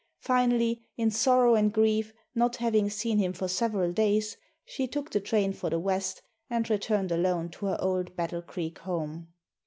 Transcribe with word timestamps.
Finally, 0.23 0.81
in 0.97 1.11
sorrow 1.11 1.53
and 1.53 1.71
grief, 1.71 2.11
not 2.33 2.55
having 2.55 2.89
seen 2.89 3.19
him 3.19 3.33
for 3.33 3.47
several 3.47 3.91
days, 3.91 4.35
she 4.65 4.87
took 4.87 5.11
the 5.11 5.19
train 5.19 5.53
for 5.53 5.69
the 5.69 5.77
West 5.77 6.23
and 6.49 6.71
returned 6.71 7.11
alone 7.11 7.49
to 7.49 7.67
her 7.67 7.77
old 7.79 8.15
Battle 8.15 8.41
Creek 8.41 8.79
home. 8.79 9.27